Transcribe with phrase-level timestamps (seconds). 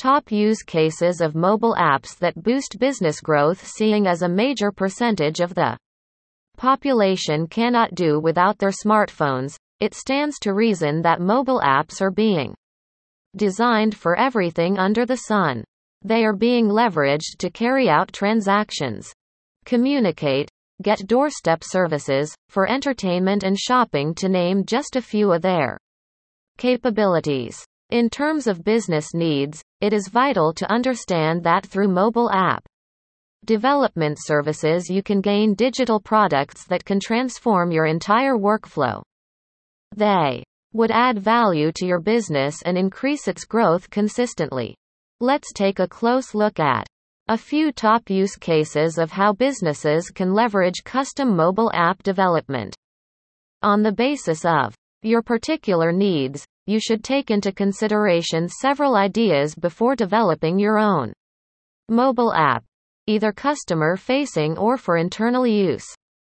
[0.00, 5.40] Top use cases of mobile apps that boost business growth seeing as a major percentage
[5.40, 5.76] of the
[6.56, 12.54] population cannot do without their smartphones, it stands to reason that mobile apps are being
[13.36, 15.64] designed for everything under the sun.
[16.00, 19.12] They are being leveraged to carry out transactions,
[19.66, 20.48] communicate,
[20.80, 25.76] get doorstep services, for entertainment and shopping to name just a few of their
[26.56, 27.66] capabilities.
[27.90, 32.64] In terms of business needs, it is vital to understand that through mobile app
[33.44, 39.02] development services you can gain digital products that can transform your entire workflow.
[39.96, 44.76] They would add value to your business and increase its growth consistently.
[45.18, 46.86] Let's take a close look at
[47.26, 52.76] a few top use cases of how businesses can leverage custom mobile app development.
[53.62, 59.96] On the basis of your particular needs, you should take into consideration several ideas before
[59.96, 61.12] developing your own
[61.88, 62.64] mobile app,
[63.08, 65.84] either customer facing or for internal use.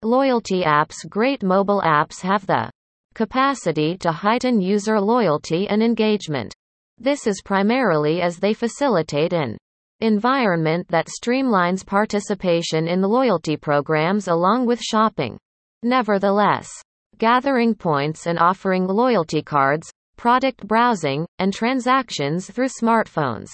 [0.02, 2.70] Loyalty apps Great mobile apps have the
[3.14, 6.54] capacity to heighten user loyalty and engagement.
[6.98, 9.58] This is primarily as they facilitate an
[10.00, 15.38] environment that streamlines participation in loyalty programs along with shopping.
[15.82, 16.70] Nevertheless,
[17.18, 19.92] gathering points and offering loyalty cards,
[20.22, 23.50] product browsing, and transactions through smartphones.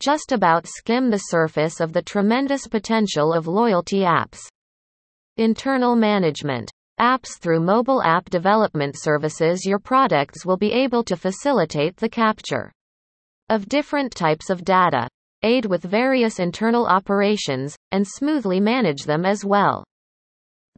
[0.00, 4.40] Just about skim the surface of the tremendous potential of loyalty apps.
[5.36, 6.72] Internal management.
[7.00, 12.72] Apps through mobile app development services Your products will be able to facilitate the capture
[13.48, 15.06] of different types of data,
[15.44, 19.84] aid with various internal operations, and smoothly manage them as well.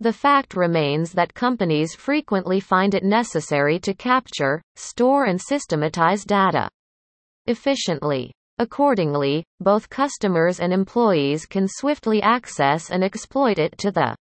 [0.01, 6.69] The fact remains that companies frequently find it necessary to capture, store and systematize data
[7.47, 8.31] efficiently.
[8.59, 14.15] Accordingly, both customers and employees can swiftly access and exploit it to the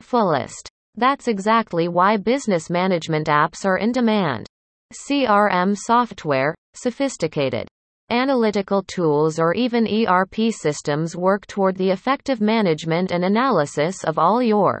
[0.00, 0.68] fullest.
[0.94, 4.46] That's exactly why business management apps are in demand.
[4.92, 7.66] CRM software, sophisticated
[8.10, 14.42] analytical tools or even ERP systems work toward the effective management and analysis of all
[14.42, 14.80] your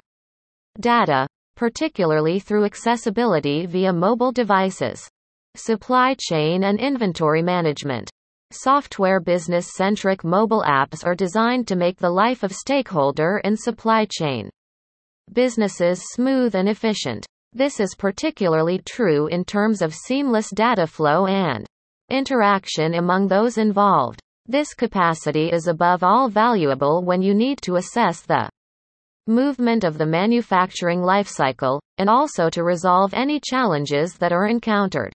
[0.80, 5.08] data, particularly through accessibility via mobile devices,
[5.56, 8.10] supply chain and inventory management.
[8.50, 14.48] Software business-centric mobile apps are designed to make the life of stakeholder in supply chain
[15.34, 17.26] businesses smooth and efficient.
[17.52, 21.66] This is particularly true in terms of seamless data flow and
[22.08, 24.20] interaction among those involved.
[24.46, 28.48] This capacity is above all valuable when you need to assess the
[29.28, 35.12] movement of the manufacturing lifecycle, and also to resolve any challenges that are encountered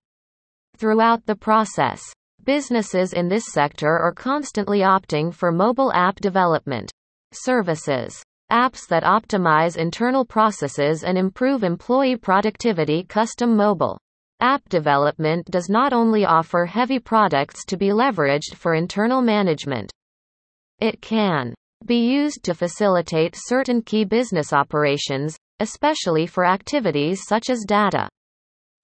[0.78, 2.01] throughout the process.
[2.44, 6.91] Businesses in this sector are constantly opting for mobile app development
[7.34, 8.22] services.
[8.52, 13.03] Apps that optimize internal processes and improve employee productivity.
[13.03, 13.97] Custom mobile
[14.41, 19.91] app development does not only offer heavy products to be leveraged for internal management,
[20.79, 21.53] it can
[21.86, 28.10] be used to facilitate certain key business operations, especially for activities such as data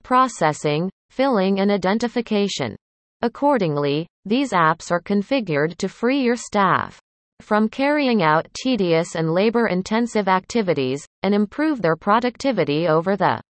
[0.03, 2.75] processing, filling and identification.
[3.21, 6.99] Accordingly, these apps are configured to free your staff
[7.41, 13.41] from carrying out tedious and labor-intensive activities, and improve their productivity over the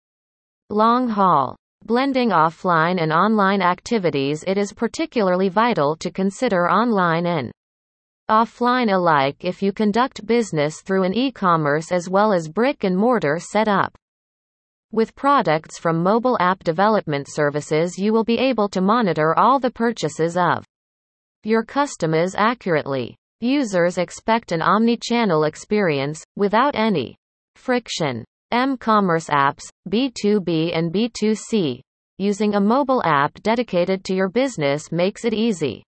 [0.70, 1.56] long haul.
[1.86, 7.50] Blending offline and online activities It is particularly vital to consider online and
[8.30, 13.92] offline alike if you conduct business through an e-commerce as well as brick-and-mortar setup.
[14.92, 19.72] With products from mobile app development services you will be able to monitor all the
[19.72, 20.64] purchases of
[21.42, 23.16] your customers accurately.
[23.40, 27.16] Users expect an omni-channel experience, without any
[27.56, 28.24] friction.
[28.52, 31.80] M-commerce apps, B2B and B2C.
[32.18, 35.82] Using a mobile app dedicated to your business makes it easy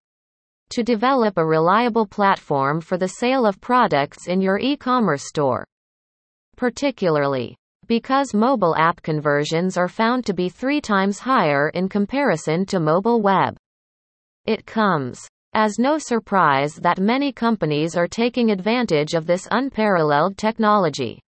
[0.72, 5.64] to develop a reliable platform for the sale of products in your e-commerce store.
[6.56, 7.56] Particularly
[7.88, 13.20] because mobile app conversions are found to be three times higher in comparison to mobile
[13.20, 13.56] web.
[14.46, 15.20] It comes
[15.52, 21.20] as no surprise that many companies are taking advantage of this unparalleled technology.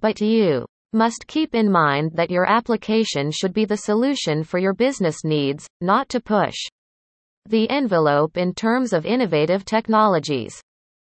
[0.00, 4.74] But you must keep in mind that your application should be the solution for your
[4.74, 6.56] business needs, not to push
[7.48, 10.62] the envelope in terms of innovative technologies.